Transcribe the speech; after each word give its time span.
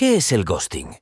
¿Qué 0.00 0.16
es 0.16 0.32
el 0.32 0.46
ghosting? 0.46 0.96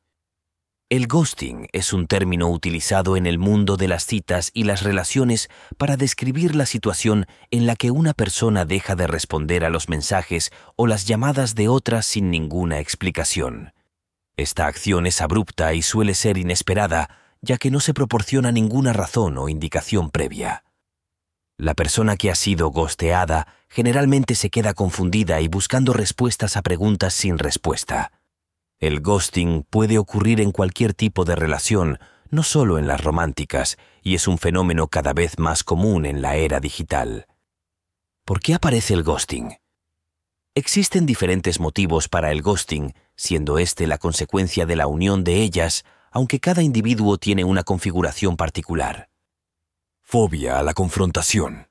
El 0.90 1.06
ghosting 1.06 1.68
es 1.72 1.92
un 1.92 2.08
término 2.08 2.48
utilizado 2.48 3.16
en 3.16 3.28
el 3.28 3.38
mundo 3.38 3.76
de 3.76 3.86
las 3.86 4.04
citas 4.04 4.50
y 4.54 4.64
las 4.64 4.82
relaciones 4.82 5.50
para 5.76 5.96
describir 5.96 6.56
la 6.56 6.66
situación 6.66 7.26
en 7.52 7.64
la 7.64 7.76
que 7.76 7.92
una 7.92 8.12
persona 8.12 8.64
deja 8.64 8.96
de 8.96 9.06
responder 9.06 9.64
a 9.64 9.70
los 9.70 9.88
mensajes 9.88 10.50
o 10.74 10.88
las 10.88 11.06
llamadas 11.06 11.54
de 11.54 11.68
otras 11.68 12.06
sin 12.06 12.32
ninguna 12.32 12.80
explicación. 12.80 13.72
Esta 14.36 14.66
acción 14.66 15.06
es 15.06 15.20
abrupta 15.20 15.74
y 15.74 15.82
suele 15.82 16.14
ser 16.14 16.36
inesperada, 16.36 17.08
ya 17.40 17.56
que 17.56 17.70
no 17.70 17.78
se 17.78 17.94
proporciona 17.94 18.50
ninguna 18.50 18.92
razón 18.92 19.38
o 19.38 19.48
indicación 19.48 20.10
previa. 20.10 20.64
La 21.56 21.74
persona 21.74 22.16
que 22.16 22.32
ha 22.32 22.34
sido 22.34 22.70
gosteada 22.70 23.46
generalmente 23.68 24.34
se 24.34 24.50
queda 24.50 24.74
confundida 24.74 25.40
y 25.40 25.46
buscando 25.46 25.92
respuestas 25.92 26.56
a 26.56 26.62
preguntas 26.62 27.14
sin 27.14 27.38
respuesta. 27.38 28.10
El 28.80 29.00
ghosting 29.00 29.64
puede 29.68 29.98
ocurrir 29.98 30.40
en 30.40 30.52
cualquier 30.52 30.94
tipo 30.94 31.24
de 31.24 31.34
relación, 31.34 31.98
no 32.30 32.44
solo 32.44 32.78
en 32.78 32.86
las 32.86 33.02
románticas, 33.02 33.76
y 34.02 34.14
es 34.14 34.28
un 34.28 34.38
fenómeno 34.38 34.86
cada 34.86 35.12
vez 35.12 35.38
más 35.40 35.64
común 35.64 36.06
en 36.06 36.22
la 36.22 36.36
era 36.36 36.60
digital. 36.60 37.26
¿Por 38.24 38.38
qué 38.38 38.54
aparece 38.54 38.94
el 38.94 39.02
ghosting? 39.02 39.56
Existen 40.54 41.06
diferentes 41.06 41.58
motivos 41.58 42.08
para 42.08 42.30
el 42.30 42.40
ghosting, 42.40 42.94
siendo 43.16 43.58
este 43.58 43.88
la 43.88 43.98
consecuencia 43.98 44.64
de 44.64 44.76
la 44.76 44.86
unión 44.86 45.24
de 45.24 45.42
ellas, 45.42 45.84
aunque 46.12 46.38
cada 46.38 46.62
individuo 46.62 47.18
tiene 47.18 47.42
una 47.42 47.64
configuración 47.64 48.36
particular. 48.36 49.08
Fobia 50.02 50.58
a 50.58 50.62
la 50.62 50.72
confrontación. 50.72 51.68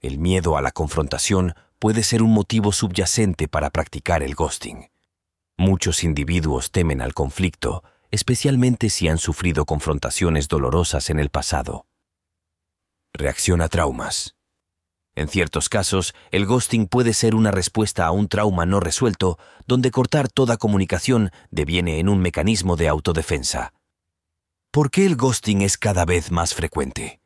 El 0.00 0.18
miedo 0.18 0.56
a 0.56 0.62
la 0.62 0.70
confrontación 0.70 1.54
puede 1.80 2.04
ser 2.04 2.22
un 2.22 2.32
motivo 2.32 2.70
subyacente 2.70 3.48
para 3.48 3.70
practicar 3.70 4.22
el 4.22 4.34
ghosting. 4.36 4.90
Muchos 5.58 6.04
individuos 6.04 6.70
temen 6.70 7.00
al 7.00 7.14
conflicto, 7.14 7.82
especialmente 8.10 8.90
si 8.90 9.08
han 9.08 9.16
sufrido 9.16 9.64
confrontaciones 9.64 10.48
dolorosas 10.48 11.08
en 11.08 11.18
el 11.18 11.30
pasado. 11.30 11.86
Reacción 13.14 13.62
a 13.62 13.68
traumas. 13.68 14.36
En 15.14 15.28
ciertos 15.28 15.70
casos, 15.70 16.14
el 16.30 16.44
ghosting 16.44 16.86
puede 16.86 17.14
ser 17.14 17.34
una 17.34 17.50
respuesta 17.50 18.04
a 18.04 18.10
un 18.10 18.28
trauma 18.28 18.66
no 18.66 18.80
resuelto, 18.80 19.38
donde 19.66 19.90
cortar 19.90 20.28
toda 20.28 20.58
comunicación 20.58 21.30
deviene 21.50 22.00
en 22.00 22.10
un 22.10 22.20
mecanismo 22.20 22.76
de 22.76 22.88
autodefensa. 22.88 23.72
¿Por 24.70 24.90
qué 24.90 25.06
el 25.06 25.16
ghosting 25.16 25.62
es 25.62 25.78
cada 25.78 26.04
vez 26.04 26.30
más 26.30 26.54
frecuente? 26.54 27.22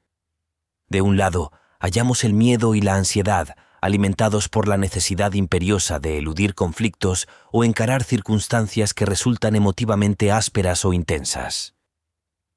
De 0.88 1.02
un 1.02 1.16
lado, 1.16 1.50
hallamos 1.80 2.22
el 2.22 2.32
miedo 2.32 2.76
y 2.76 2.80
la 2.80 2.94
ansiedad, 2.94 3.56
alimentados 3.80 4.48
por 4.48 4.68
la 4.68 4.76
necesidad 4.76 5.32
imperiosa 5.32 5.98
de 5.98 6.18
eludir 6.18 6.54
conflictos 6.54 7.28
o 7.52 7.64
encarar 7.64 8.04
circunstancias 8.04 8.94
que 8.94 9.06
resultan 9.06 9.56
emotivamente 9.56 10.30
ásperas 10.30 10.84
o 10.84 10.92
intensas. 10.92 11.74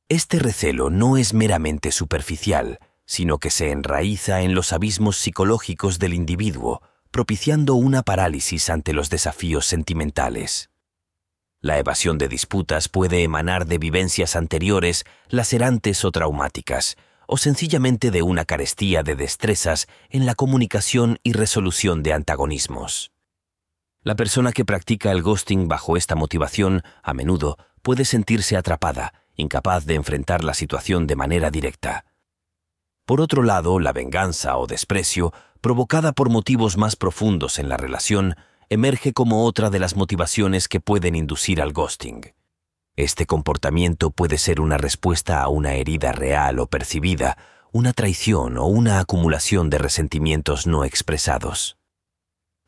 Este 0.09 0.39
recelo 0.39 0.89
no 0.89 1.17
es 1.17 1.33
meramente 1.33 1.91
superficial, 1.91 2.79
sino 3.05 3.38
que 3.38 3.49
se 3.49 3.71
enraiza 3.71 4.41
en 4.41 4.53
los 4.53 4.73
abismos 4.73 5.17
psicológicos 5.17 5.99
del 5.99 6.13
individuo, 6.13 6.81
propiciando 7.11 7.75
una 7.75 8.01
parálisis 8.01 8.69
ante 8.69 8.94
los 8.94 9.09
desafíos 9.09 9.66
sentimentales. 9.66 10.69
La 11.61 11.77
evasión 11.77 12.17
de 12.17 12.27
disputas 12.27 12.89
puede 12.89 13.23
emanar 13.23 13.66
de 13.66 13.77
vivencias 13.77 14.35
anteriores, 14.35 15.05
lacerantes 15.29 16.03
o 16.03 16.11
traumáticas, 16.11 16.97
o 17.27 17.38
sencillamente 17.38 18.11
de 18.11 18.21
una 18.21 18.45
carestía 18.45 19.03
de 19.03 19.16
destrezas 19.16 19.88
en 20.09 20.25
la 20.25 20.35
comunicación 20.35 21.19
y 21.23 21.33
resolución 21.33 22.03
de 22.03 22.13
antagonismos. 22.13 23.11
La 24.02 24.16
persona 24.16 24.52
que 24.52 24.66
practica 24.66 25.11
el 25.11 25.21
ghosting 25.21 25.67
bajo 25.67 25.95
esta 25.95 26.16
motivación 26.16 26.83
a 27.01 27.13
menudo 27.13 27.57
puede 27.81 28.05
sentirse 28.05 28.57
atrapada, 28.57 29.13
incapaz 29.35 29.85
de 29.85 29.95
enfrentar 29.95 30.44
la 30.44 30.53
situación 30.53 31.07
de 31.07 31.16
manera 31.16 31.51
directa. 31.51 32.05
Por 33.05 33.21
otro 33.21 33.44
lado, 33.44 33.79
la 33.79 33.94
venganza 33.94 34.57
o 34.57 34.67
desprecio, 34.67 35.34
provocada 35.61 36.11
por 36.11 36.29
motivos 36.29 36.78
más 36.78 36.95
profundos 36.95 37.59
en 37.59 37.69
la 37.69 37.78
relación, 37.78 38.35
emerge 38.69 39.13
como 39.13 39.45
otra 39.45 39.69
de 39.69 39.79
las 39.79 39.95
motivaciones 39.95 40.67
que 40.67 40.79
pueden 40.79 41.16
inducir 41.16 41.61
al 41.61 41.73
ghosting. 41.73 42.34
Este 42.95 43.25
comportamiento 43.25 44.11
puede 44.11 44.37
ser 44.37 44.61
una 44.61 44.77
respuesta 44.77 45.41
a 45.41 45.47
una 45.47 45.73
herida 45.73 46.11
real 46.11 46.59
o 46.59 46.67
percibida, 46.67 47.37
una 47.71 47.91
traición 47.91 48.59
o 48.59 48.67
una 48.67 48.99
acumulación 48.99 49.71
de 49.71 49.79
resentimientos 49.79 50.67
no 50.67 50.85
expresados. 50.85 51.77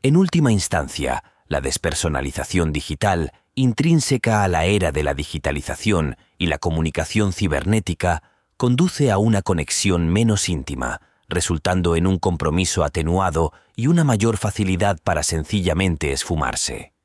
En 0.02 0.16
última 0.16 0.50
instancia, 0.50 1.22
la 1.46 1.60
despersonalización 1.60 2.72
digital, 2.72 3.32
intrínseca 3.54 4.42
a 4.42 4.48
la 4.48 4.64
era 4.64 4.90
de 4.90 5.04
la 5.04 5.14
digitalización 5.14 6.16
y 6.38 6.46
la 6.46 6.58
comunicación 6.58 7.32
cibernética, 7.32 8.24
conduce 8.56 9.12
a 9.12 9.18
una 9.18 9.42
conexión 9.42 10.08
menos 10.08 10.48
íntima, 10.48 11.02
resultando 11.28 11.94
en 11.94 12.08
un 12.08 12.18
compromiso 12.18 12.82
atenuado 12.82 13.52
y 13.76 13.86
una 13.86 14.02
mayor 14.02 14.38
facilidad 14.38 14.98
para 15.04 15.22
sencillamente 15.22 16.10
esfumarse. 16.10 16.95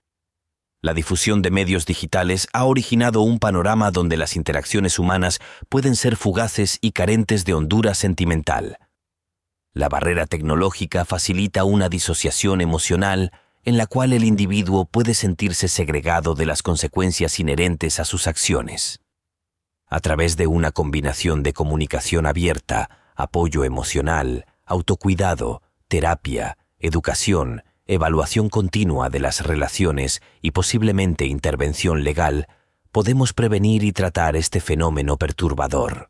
La 0.84 0.96
difusión 0.96 1.44
de 1.44 1.52
medios 1.52 1.86
digitales 1.86 2.48
ha 2.54 2.66
originado 2.66 3.22
un 3.22 3.38
panorama 3.38 3.92
donde 3.92 4.18
las 4.18 4.36
interacciones 4.36 4.98
humanas 4.98 5.40
pueden 5.70 5.96
ser 5.96 6.16
fugaces 6.16 6.80
y 6.82 6.92
carentes 6.92 7.46
de 7.46 7.54
hondura 7.54 7.94
sentimental. 7.94 8.78
La 9.74 9.90
barrera 9.90 10.26
tecnológica 10.26 11.06
facilita 11.06 11.66
una 11.66 11.88
disociación 11.88 12.62
emocional 12.62 13.32
en 13.64 13.78
la 13.78 13.86
cual 13.86 14.12
el 14.12 14.24
individuo 14.24 14.86
puede 14.86 15.14
sentirse 15.14 15.68
segregado 15.68 16.34
de 16.34 16.48
las 16.48 16.64
consecuencias 16.64 17.40
inherentes 17.40 18.00
a 18.00 18.06
sus 18.06 18.26
acciones. 18.26 19.02
A 19.86 20.00
través 20.00 20.36
de 20.36 20.48
una 20.48 20.72
combinación 20.72 21.44
de 21.44 21.54
comunicación 21.54 22.26
abierta, 22.26 22.90
apoyo 23.16 23.66
emocional, 23.66 24.46
autocuidado, 24.66 25.62
terapia, 25.88 26.58
educación 26.80 27.62
evaluación 27.86 28.50
continua 28.50 29.10
de 29.10 29.20
las 29.20 29.46
relaciones 29.46 30.22
y 30.42 30.52
posiblemente 30.52 31.26
intervención 31.26 32.04
legal, 32.04 32.48
podemos 32.92 33.34
prevenir 33.34 33.84
y 33.84 33.92
tratar 33.92 34.36
este 34.36 34.60
fenómeno 34.60 35.18
perturbador. 35.18 36.10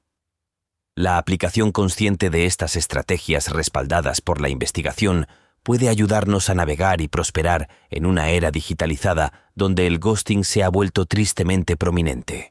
La 0.96 1.18
aplicación 1.18 1.72
consciente 1.72 2.30
de 2.30 2.46
estas 2.46 2.76
estrategias 2.76 3.50
respaldadas 3.52 4.22
por 4.22 4.42
la 4.42 4.50
investigación 4.50 5.28
puede 5.64 5.90
ayudarnos 5.90 6.50
a 6.50 6.56
navegar 6.56 7.02
y 7.02 7.08
prosperar 7.08 7.70
en 7.90 8.06
una 8.06 8.30
era 8.30 8.52
digitalizada 8.52 9.32
donde 9.56 9.88
el 9.88 10.00
ghosting 10.00 10.44
se 10.44 10.64
ha 10.64 10.70
vuelto 10.70 11.06
tristemente 11.06 11.78
prominente. 11.78 12.50